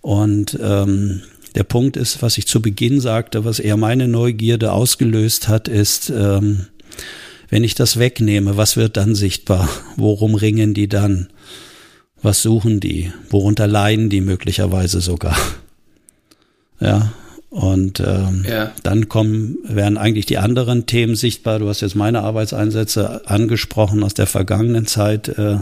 [0.00, 1.22] Und ähm,
[1.56, 6.10] der Punkt ist, was ich zu Beginn sagte, was eher meine Neugierde ausgelöst hat, ist,
[6.10, 6.66] ähm,
[7.50, 9.68] wenn ich das wegnehme, was wird dann sichtbar?
[9.96, 11.28] Worum ringen die dann?
[12.22, 13.12] Was suchen die?
[13.30, 15.36] Worunter leiden die möglicherweise sogar?
[16.80, 17.12] Ja,
[17.50, 18.72] und ähm, ja.
[18.82, 21.58] dann kommen, werden eigentlich die anderen Themen sichtbar.
[21.58, 25.28] Du hast jetzt meine Arbeitseinsätze angesprochen aus der vergangenen Zeit.
[25.28, 25.60] Äh,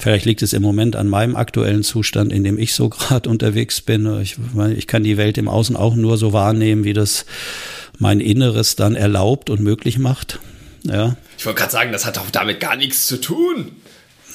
[0.00, 3.80] vielleicht liegt es im Moment an meinem aktuellen Zustand, in dem ich so gerade unterwegs
[3.80, 4.20] bin.
[4.20, 4.36] Ich,
[4.76, 7.24] ich kann die Welt im Außen auch nur so wahrnehmen, wie das
[7.98, 10.40] mein Inneres dann erlaubt und möglich macht.
[10.82, 11.16] Ja.
[11.38, 13.70] Ich wollte gerade sagen, das hat doch damit gar nichts zu tun.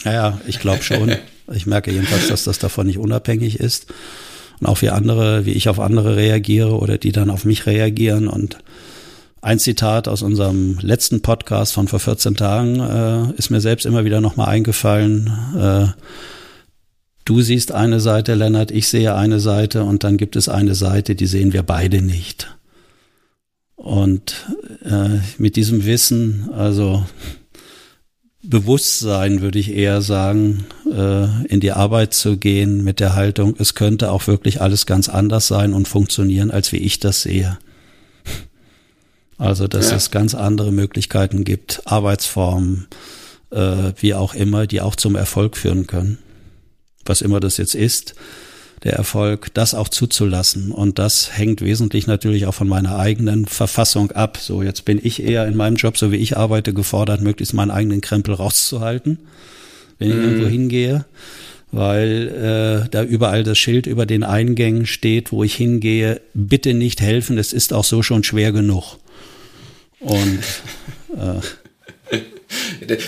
[0.05, 1.17] Ja, ich glaube schon.
[1.53, 3.87] ich merke jedenfalls, dass das davon nicht unabhängig ist
[4.59, 8.27] und auch wie andere, wie ich auf andere reagiere oder die dann auf mich reagieren.
[8.27, 8.57] Und
[9.41, 14.03] ein Zitat aus unserem letzten Podcast von vor 14 Tagen äh, ist mir selbst immer
[14.03, 15.31] wieder nochmal eingefallen.
[15.57, 15.87] Äh,
[17.25, 21.15] du siehst eine Seite, Lennart, ich sehe eine Seite und dann gibt es eine Seite,
[21.15, 22.55] die sehen wir beide nicht.
[23.75, 24.47] Und
[24.83, 27.05] äh, mit diesem Wissen, also
[28.49, 33.75] Bewusstsein, würde ich eher sagen, äh, in die Arbeit zu gehen mit der Haltung, es
[33.75, 37.57] könnte auch wirklich alles ganz anders sein und funktionieren, als wie ich das sehe.
[39.37, 39.97] Also, dass ja.
[39.97, 42.87] es ganz andere Möglichkeiten gibt, Arbeitsformen,
[43.51, 46.17] äh, wie auch immer, die auch zum Erfolg führen können.
[47.05, 48.15] Was immer das jetzt ist
[48.87, 50.71] der Erfolg, das auch zuzulassen.
[50.71, 54.37] Und das hängt wesentlich natürlich auch von meiner eigenen Verfassung ab.
[54.37, 57.69] So, jetzt bin ich eher in meinem Job, so wie ich arbeite, gefordert, möglichst meinen
[57.69, 59.19] eigenen Krempel rauszuhalten,
[59.99, 60.21] wenn ich mm.
[60.21, 61.05] irgendwo hingehe.
[61.69, 67.01] Weil äh, da überall das Schild über den Eingängen steht, wo ich hingehe, bitte nicht
[67.01, 68.97] helfen, es ist auch so schon schwer genug.
[69.99, 70.39] Und
[71.13, 72.15] äh,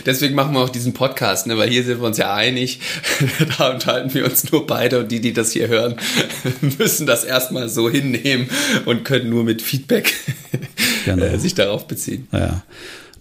[0.06, 1.58] Deswegen machen wir auch diesen Podcast, ne?
[1.58, 2.80] weil hier sind wir uns ja einig.
[3.58, 5.96] da unterhalten wir uns nur beide und die, die das hier hören,
[6.78, 8.50] müssen das erstmal so hinnehmen
[8.86, 10.14] und können nur mit Feedback
[11.06, 11.26] genau.
[11.26, 12.28] Äh, sich darauf beziehen.
[12.32, 12.64] Ja.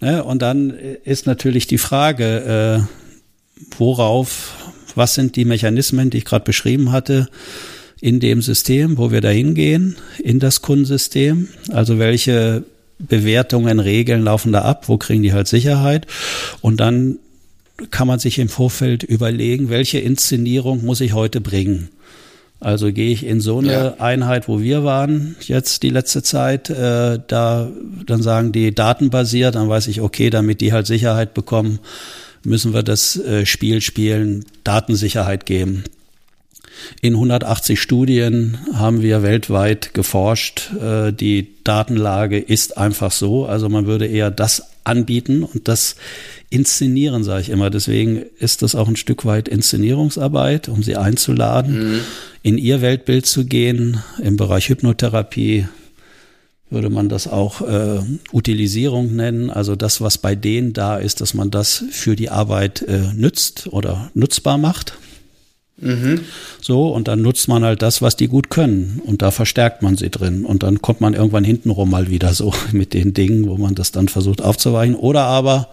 [0.00, 0.22] Ne?
[0.24, 0.70] Und dann
[1.04, 4.54] ist natürlich die Frage, äh, worauf,
[4.94, 7.28] was sind die Mechanismen, die ich gerade beschrieben hatte,
[8.00, 11.48] in dem System, wo wir da hingehen, in das Kundensystem?
[11.70, 12.64] Also welche
[12.98, 16.06] Bewertungen, Regeln laufen da ab, wo kriegen die halt Sicherheit
[16.60, 17.18] und dann
[17.90, 21.90] kann man sich im Vorfeld überlegen, welche Inszenierung muss ich heute bringen.
[22.60, 23.94] Also gehe ich in so eine ja.
[24.00, 27.68] Einheit, wo wir waren, jetzt die letzte Zeit, äh, da
[28.04, 31.78] dann sagen die datenbasiert, dann weiß ich, okay, damit die halt Sicherheit bekommen,
[32.42, 35.84] müssen wir das äh, Spiel spielen, Datensicherheit geben.
[37.00, 40.70] In 180 Studien haben wir weltweit geforscht.
[40.80, 43.46] Äh, die Datenlage ist einfach so.
[43.46, 45.96] Also man würde eher das anbieten und das
[46.50, 47.70] inszenieren, sage ich immer.
[47.70, 51.92] Deswegen ist das auch ein Stück weit Inszenierungsarbeit, um sie einzuladen.
[51.92, 52.00] Mhm.
[52.42, 54.02] in ihr Weltbild zu gehen.
[54.22, 55.66] Im Bereich Hypnotherapie
[56.70, 58.00] würde man das auch äh,
[58.32, 62.82] Utilisierung nennen, also das, was bei denen da ist, dass man das für die Arbeit
[62.82, 64.98] äh, nützt oder nutzbar macht.
[65.80, 66.20] Mhm.
[66.60, 69.00] So, und dann nutzt man halt das, was die gut können.
[69.04, 70.44] Und da verstärkt man sie drin.
[70.44, 73.92] Und dann kommt man irgendwann hintenrum mal wieder so mit den Dingen, wo man das
[73.92, 74.96] dann versucht aufzuweichen.
[74.96, 75.68] Oder aber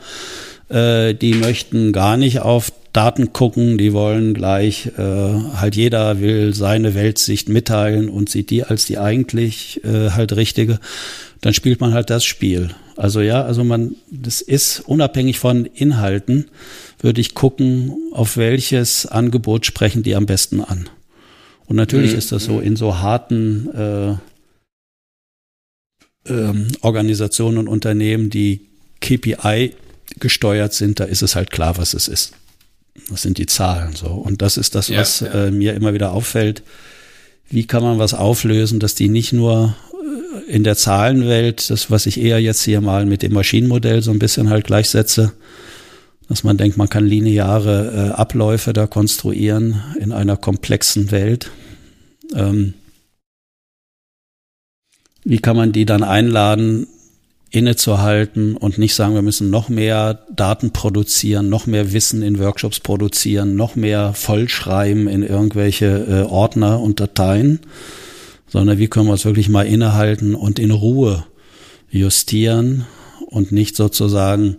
[0.69, 6.53] äh, die möchten gar nicht auf Daten gucken, die wollen gleich, äh, halt jeder will
[6.53, 10.79] seine Weltsicht mitteilen und sieht die als die eigentlich äh, halt richtige,
[11.41, 12.69] dann spielt man halt das Spiel.
[12.95, 16.45] Also ja, also man, das ist unabhängig von Inhalten,
[17.05, 20.89] würde ich gucken, auf welches Angebot sprechen die am besten an.
[21.67, 22.17] Und natürlich mhm.
[22.17, 24.15] ist das so in so harten äh,
[26.27, 28.61] ähm, Organisationen und Unternehmen, die
[29.01, 29.73] KPI
[30.19, 32.33] gesteuert sind, da ist es halt klar, was es ist.
[33.09, 34.07] Das sind die Zahlen so.
[34.07, 35.45] Und das ist das, was ja, ja.
[35.45, 36.63] Äh, mir immer wieder auffällt.
[37.49, 39.75] Wie kann man was auflösen, dass die nicht nur
[40.47, 44.09] äh, in der Zahlenwelt, das, was ich eher jetzt hier mal mit dem Maschinenmodell so
[44.11, 45.33] ein bisschen halt gleichsetze,
[46.27, 51.51] dass man denkt, man kann lineare äh, Abläufe da konstruieren in einer komplexen Welt.
[52.33, 52.73] Ähm,
[55.23, 56.87] wie kann man die dann einladen,
[57.51, 62.79] innezuhalten und nicht sagen, wir müssen noch mehr Daten produzieren, noch mehr Wissen in Workshops
[62.79, 67.61] produzieren, noch mehr vollschreiben in irgendwelche äh, Ordner und Dateien,
[68.47, 71.25] sondern wie können wir es wirklich mal innehalten und in Ruhe
[71.89, 72.85] justieren
[73.27, 74.57] und nicht sozusagen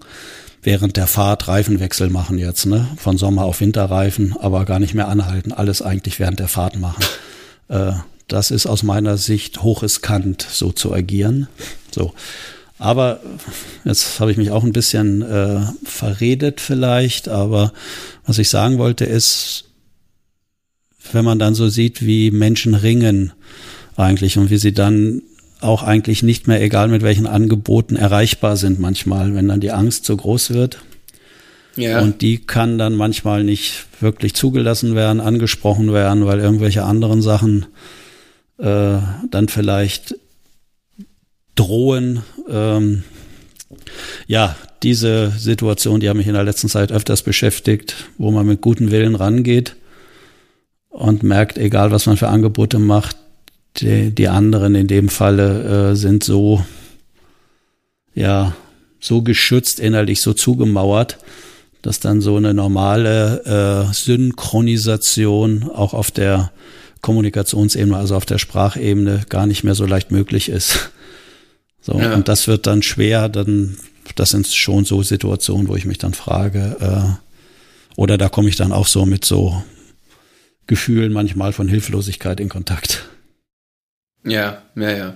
[0.67, 2.89] während der Fahrt Reifenwechsel machen jetzt, ne?
[2.97, 7.03] Von Sommer auf Winterreifen, aber gar nicht mehr anhalten, alles eigentlich während der Fahrt machen.
[7.69, 7.95] Äh,
[8.29, 11.49] das ist aus meiner Sicht hochriskant, so zu agieren.
[11.91, 12.15] So.
[12.79, 13.19] Aber
[13.85, 17.73] jetzt habe ich mich auch ein bisschen äh, verredet vielleicht, aber
[18.25, 19.65] was ich sagen wollte ist,
[21.11, 23.33] wenn man dann so sieht, wie Menschen ringen
[23.97, 25.23] eigentlich und wie sie dann
[25.61, 30.05] auch eigentlich nicht mehr, egal mit welchen Angeboten, erreichbar sind manchmal, wenn dann die Angst
[30.05, 30.79] so groß wird.
[31.77, 32.01] Ja.
[32.01, 37.67] Und die kann dann manchmal nicht wirklich zugelassen werden, angesprochen werden, weil irgendwelche anderen Sachen
[38.59, 38.99] äh,
[39.31, 40.17] dann vielleicht
[41.55, 42.23] drohen.
[42.49, 43.05] Ähm,
[44.27, 48.61] ja, diese Situation, die hat mich in der letzten Zeit öfters beschäftigt, wo man mit
[48.61, 49.77] gutem Willen rangeht
[50.89, 53.17] und merkt, egal was man für Angebote macht,
[53.81, 56.65] die, die anderen in dem Falle äh, sind so,
[58.15, 58.55] ja,
[59.01, 61.19] so geschützt, innerlich so zugemauert,
[61.83, 66.51] dass dann so eine normale äh, Synchronisation auch auf der
[67.03, 70.91] Kommunikationsebene, also auf der Sprachebene, gar nicht mehr so leicht möglich ist.
[71.81, 72.15] So, ja.
[72.15, 73.77] und das wird dann schwer, dann,
[74.17, 77.27] das sind schon so Situationen, wo ich mich dann frage, äh,
[77.97, 79.63] oder da komme ich dann auch so mit so
[80.67, 83.09] Gefühlen manchmal von Hilflosigkeit in Kontakt.
[84.27, 85.15] Ja, ja, ja.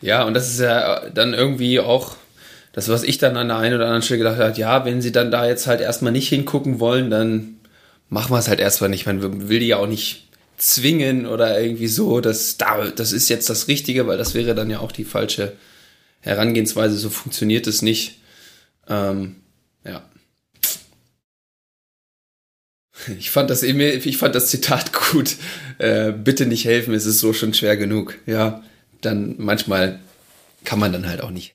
[0.00, 2.16] Ja, und das ist ja dann irgendwie auch
[2.72, 5.12] das, was ich dann an der einen oder anderen Stelle gedacht habe, ja, wenn sie
[5.12, 7.56] dann da jetzt halt erstmal nicht hingucken wollen, dann
[8.08, 9.06] machen wir es halt erstmal nicht.
[9.06, 13.50] Man will die ja auch nicht zwingen oder irgendwie so, dass da, das ist jetzt
[13.50, 15.52] das Richtige, weil das wäre dann ja auch die falsche
[16.20, 18.18] Herangehensweise, so funktioniert es nicht.
[18.88, 19.36] Ähm,
[19.84, 20.02] ja.
[23.18, 25.36] Ich fand das ich fand das Zitat gut.
[25.78, 28.18] Äh, bitte nicht helfen, es ist so schon schwer genug.
[28.26, 28.62] Ja,
[29.00, 30.00] dann manchmal
[30.64, 31.54] kann man dann halt auch nicht.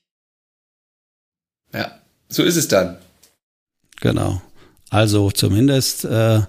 [1.73, 2.97] Ja, so ist es dann.
[4.01, 4.41] Genau.
[4.89, 6.41] Also zumindest äh,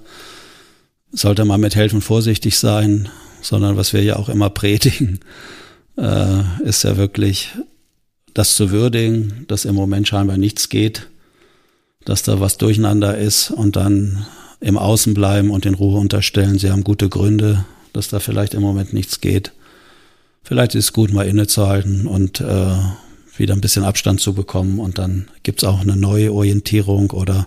[1.12, 3.08] sollte man mit helfen vorsichtig sein,
[3.42, 5.20] sondern was wir ja auch immer predigen,
[5.96, 7.50] äh, ist ja wirklich
[8.34, 11.08] das zu würdigen, dass im Moment scheinbar nichts geht,
[12.04, 14.26] dass da was durcheinander ist und dann
[14.60, 18.62] im Außen bleiben und in Ruhe unterstellen, sie haben gute Gründe, dass da vielleicht im
[18.62, 19.52] Moment nichts geht.
[20.42, 22.76] Vielleicht ist es gut, mal innezuhalten und äh,
[23.36, 27.46] wieder ein bisschen Abstand zu bekommen und dann gibt's auch eine neue Orientierung oder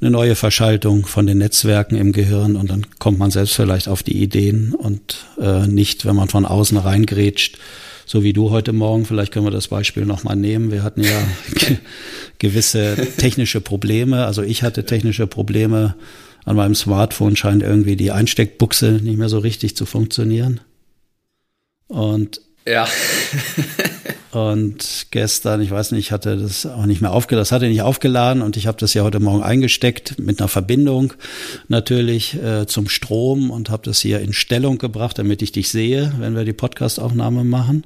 [0.00, 4.02] eine neue Verschaltung von den Netzwerken im Gehirn und dann kommt man selbst vielleicht auf
[4.02, 7.58] die Ideen und äh, nicht, wenn man von außen reingrätscht,
[8.04, 10.72] so wie du heute Morgen, vielleicht können wir das Beispiel nochmal nehmen.
[10.72, 11.22] Wir hatten ja
[12.38, 14.26] gewisse technische Probleme.
[14.26, 15.94] Also ich hatte technische Probleme.
[16.44, 20.60] An meinem Smartphone scheint irgendwie die Einsteckbuchse nicht mehr so richtig zu funktionieren.
[21.86, 22.86] Und ja.
[24.30, 27.82] und gestern, ich weiß nicht, ich hatte das auch nicht mehr aufgeladen, das hatte nicht
[27.82, 31.14] aufgeladen und ich habe das ja heute Morgen eingesteckt mit einer Verbindung
[31.68, 36.12] natürlich äh, zum Strom und habe das hier in Stellung gebracht, damit ich dich sehe,
[36.18, 37.84] wenn wir die Podcastaufnahme machen.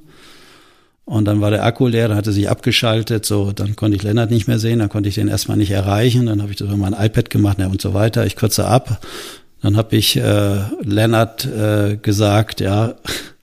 [1.07, 4.32] Und dann war der Akku leer, dann hatte sich abgeschaltet, so, dann konnte ich Lennart
[4.32, 6.76] nicht mehr sehen, dann konnte ich den erstmal nicht erreichen, dann habe ich das über
[6.76, 8.26] mein iPad gemacht ja, und so weiter.
[8.26, 9.00] Ich kürze ab,
[9.62, 12.96] Dann habe ich äh, Lennart äh, gesagt, ja,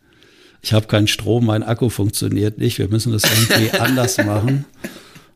[0.61, 4.65] ich habe keinen Strom, mein Akku funktioniert nicht, wir müssen das irgendwie anders machen.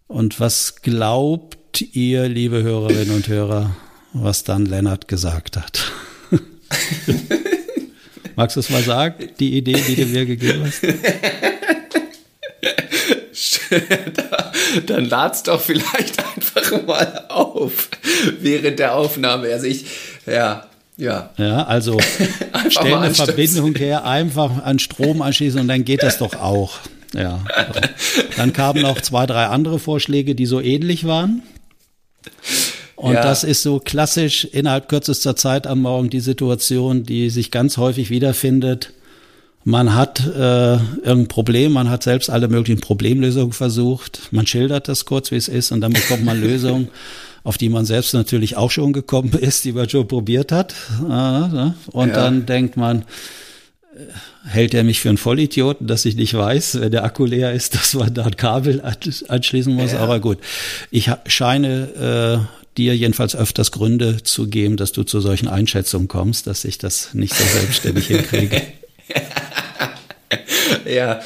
[0.07, 3.73] Und was glaubt ihr, liebe Hörerinnen und Hörer,
[4.11, 5.93] was dann Lennart gesagt hat?
[8.35, 10.83] Magst du es mal sagen, die Idee, die du mir gegeben hast?
[14.85, 17.89] dann lad's doch vielleicht einfach mal auf
[18.39, 19.51] während der Aufnahme.
[19.51, 19.85] Also ich,
[20.25, 20.65] ja,
[20.97, 21.29] ja.
[21.37, 21.99] Ja, also
[22.69, 26.79] stell eine Verbindung her, einfach an Strom anschließen und dann geht das doch auch.
[27.13, 27.43] Ja.
[28.35, 31.43] Dann kamen noch zwei, drei andere Vorschläge, die so ähnlich waren.
[32.95, 33.21] Und ja.
[33.21, 38.09] das ist so klassisch innerhalb kürzester Zeit am Morgen die Situation, die sich ganz häufig
[38.09, 38.91] wiederfindet.
[39.67, 44.29] Man hat äh, irgendein Problem, man hat selbst alle möglichen Problemlösungen versucht.
[44.31, 46.87] Man schildert das kurz, wie es ist, und dann bekommt man Lösungen,
[47.43, 50.73] auf die man selbst natürlich auch schon gekommen ist, die man schon probiert hat.
[51.01, 52.15] Und ja.
[52.15, 53.01] dann denkt man,
[53.93, 57.51] äh, hält er mich für einen Vollidioten, dass ich nicht weiß, wenn der Akku leer
[57.51, 58.81] ist, dass man da ein Kabel
[59.27, 59.91] anschließen muss.
[59.91, 59.99] Ja.
[59.99, 60.37] Aber gut,
[60.91, 66.47] ich scheine äh, dir jedenfalls öfters Gründe zu geben, dass du zu solchen Einschätzungen kommst,
[66.47, 68.61] dass ich das nicht so selbstständig hinkriege.
[70.85, 71.21] ja,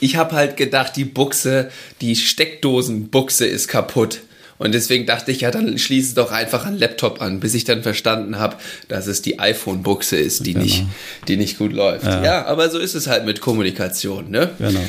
[0.00, 1.70] ich habe halt gedacht, die Buchse,
[2.00, 4.20] die Steckdosenbuchse ist kaputt.
[4.56, 7.64] Und deswegen dachte ich, ja, dann schließe es doch einfach einen Laptop an, bis ich
[7.64, 8.56] dann verstanden habe,
[8.86, 10.64] dass es die iPhone-Buchse ist, die, genau.
[10.64, 10.84] nicht,
[11.26, 12.06] die nicht gut läuft.
[12.06, 12.22] Ja.
[12.22, 12.44] ja.
[12.46, 14.50] aber so ist es halt mit Kommunikation, ne?
[14.58, 14.78] Genau.
[14.78, 14.86] Ja.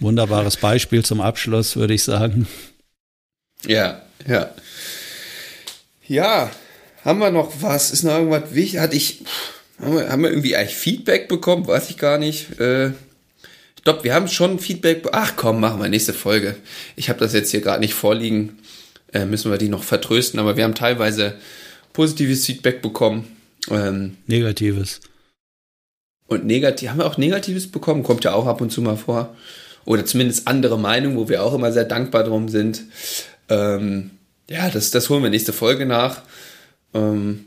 [0.00, 2.46] Wunderbares Beispiel zum Abschluss, würde ich sagen.
[3.66, 4.50] Ja, ja.
[6.06, 6.50] Ja,
[7.04, 7.90] haben wir noch was?
[7.90, 8.80] Ist noch irgendwas wichtig?
[8.80, 9.24] Hatte ich.
[9.80, 11.66] Haben wir, haben wir irgendwie eigentlich Feedback bekommen?
[11.66, 12.58] Weiß ich gar nicht.
[12.60, 15.06] Äh, ich glaube, wir haben schon Feedback.
[15.12, 16.56] Ach komm, machen wir nächste Folge.
[16.96, 18.58] Ich habe das jetzt hier gerade nicht vorliegen.
[19.12, 20.40] Äh, müssen wir die noch vertrösten.
[20.40, 21.34] Aber wir haben teilweise
[21.92, 23.36] positives Feedback bekommen.
[23.70, 25.00] Ähm, negatives.
[26.28, 28.02] Und negativ, haben wir auch Negatives bekommen?
[28.02, 29.36] Kommt ja auch ab und zu mal vor.
[29.84, 32.82] Oder zumindest andere Meinungen, wo wir auch immer sehr dankbar drum sind.
[33.48, 34.10] Ähm,
[34.50, 36.22] ja, das, das holen wir nächste Folge nach.
[36.94, 37.46] Ähm,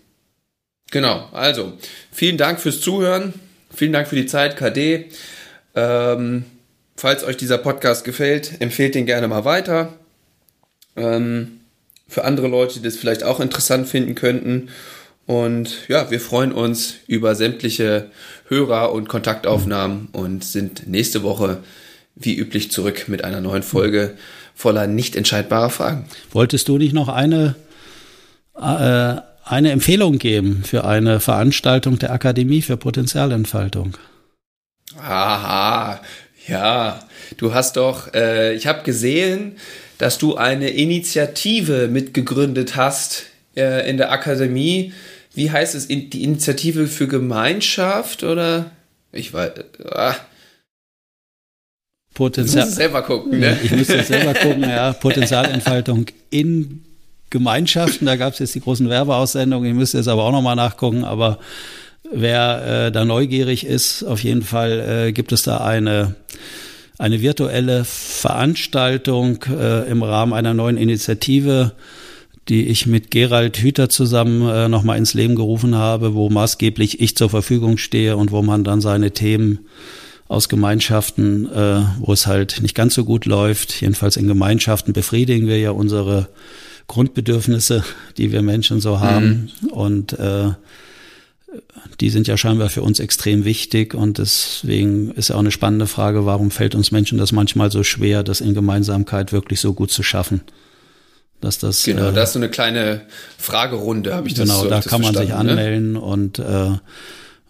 [0.91, 1.73] genau, also
[2.11, 3.33] vielen Dank fürs Zuhören.
[3.73, 5.05] Vielen Dank für die Zeit, KD.
[5.75, 6.45] Ähm,
[6.97, 9.93] falls euch dieser Podcast gefällt, empfehlt den gerne mal weiter.
[10.95, 11.59] Ähm,
[12.07, 14.69] für andere Leute, die das vielleicht auch interessant finden könnten.
[15.27, 18.09] Und ja, wir freuen uns über sämtliche
[18.47, 21.59] Hörer und Kontaktaufnahmen und sind nächste Woche
[22.15, 24.17] wie üblich zurück mit einer neuen Folge
[24.55, 26.05] voller nicht entscheidbarer Fragen.
[26.31, 27.55] Wolltest du nicht noch eine,
[28.57, 33.97] äh, eine Empfehlung geben für eine Veranstaltung der Akademie für Potenzialentfaltung?
[35.01, 36.01] Aha,
[36.47, 36.99] ja,
[37.37, 39.57] du hast doch, äh, ich habe gesehen,
[39.97, 43.25] dass du eine Initiative mitgegründet hast
[43.55, 44.93] äh, in der Akademie.
[45.33, 45.87] Wie heißt es?
[45.87, 48.71] Die Initiative für Gemeinschaft oder?
[49.11, 49.51] Ich weiß.
[49.91, 50.15] Ah,
[52.13, 52.63] Potenzial.
[52.63, 53.57] Du musst selber gucken, ne?
[53.63, 54.93] Ich müsste selber gucken, ja.
[54.99, 56.83] Potenzialentfaltung in
[57.30, 58.05] Gemeinschaften.
[58.05, 59.69] Da gab es jetzt die großen Werbeaussendungen.
[59.69, 61.03] Ich müsste jetzt aber auch nochmal nachgucken.
[61.03, 61.39] Aber
[62.11, 66.15] wer äh, da neugierig ist, auf jeden Fall äh, gibt es da eine
[66.99, 71.71] eine virtuelle Veranstaltung äh, im Rahmen einer neuen Initiative,
[72.49, 77.15] die ich mit Gerald Hüter zusammen äh, nochmal ins Leben gerufen habe, wo maßgeblich ich
[77.15, 79.59] zur Verfügung stehe und wo man dann seine Themen
[80.27, 83.80] aus Gemeinschaften, äh, wo es halt nicht ganz so gut läuft.
[83.80, 86.27] Jedenfalls in Gemeinschaften befriedigen wir ja unsere
[86.89, 87.85] Grundbedürfnisse,
[88.17, 89.51] die wir Menschen so haben.
[89.61, 89.69] Mhm.
[89.69, 90.49] Und äh,
[92.01, 95.87] die sind ja scheinbar für uns extrem wichtig und deswegen ist ja auch eine spannende
[95.87, 99.91] Frage, warum fällt uns Menschen das manchmal so schwer, das in Gemeinsamkeit wirklich so gut
[99.91, 100.41] zu schaffen?
[101.41, 103.01] Dass das, genau, äh, da ist so eine kleine
[103.37, 105.35] Fragerunde, habe ich das Genau, so, da kann man sich ne?
[105.35, 106.01] anmelden ne?
[106.01, 106.71] und äh,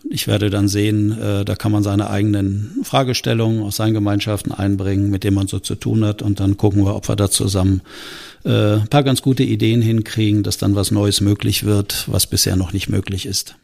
[0.08, 5.10] ich werde dann sehen, äh, da kann man seine eigenen Fragestellungen aus seinen Gemeinschaften einbringen,
[5.10, 6.22] mit denen man so zu tun hat.
[6.22, 7.82] Und dann gucken wir, ob wir da zusammen
[8.46, 12.56] äh, ein paar ganz gute Ideen hinkriegen, dass dann was Neues möglich wird, was bisher
[12.56, 13.56] noch nicht möglich ist.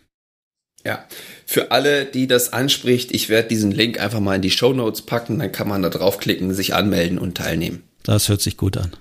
[0.83, 1.03] Ja,
[1.45, 5.01] für alle, die das anspricht, ich werde diesen Link einfach mal in die Show Notes
[5.01, 7.81] packen, dann kann man da draufklicken, sich anmelden und teilnehmen.
[8.03, 8.91] Das hört sich gut an.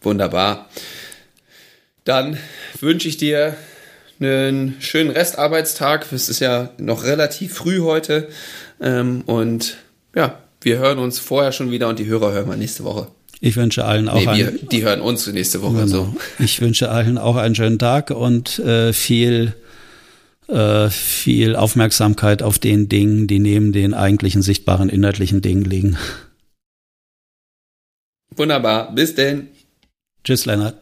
[0.00, 0.70] Wunderbar.
[2.04, 2.38] Dann
[2.80, 3.54] wünsche ich dir
[4.20, 6.12] einen schönen Restarbeitstag.
[6.12, 8.28] Es ist ja noch relativ früh heute.
[8.80, 9.76] Ähm, und
[10.14, 13.08] ja, wir hören uns vorher schon wieder und die Hörer hören wir nächste Woche.
[13.40, 14.68] Ich wünsche allen auch nee, einen.
[14.68, 15.84] Die hören uns nächste Woche.
[15.84, 15.86] Genau.
[15.86, 16.16] So.
[16.38, 19.54] Ich wünsche allen auch einen schönen Tag und äh, viel,
[20.48, 25.96] äh, viel Aufmerksamkeit auf den Dingen, die neben den eigentlichen sichtbaren inhaltlichen Dingen liegen.
[28.36, 28.94] Wunderbar.
[28.94, 29.48] Bis denn.
[30.22, 30.76] Tschüss, Lennart.